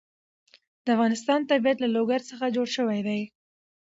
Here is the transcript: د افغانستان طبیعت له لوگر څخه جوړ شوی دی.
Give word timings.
د 0.83 0.85
افغانستان 0.95 1.39
طبیعت 1.51 1.77
له 1.81 1.89
لوگر 1.97 2.19
څخه 2.29 2.45
جوړ 2.55 2.67
شوی 2.75 2.99
دی. 3.07 3.21